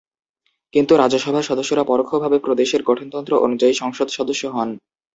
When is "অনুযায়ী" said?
3.45-3.73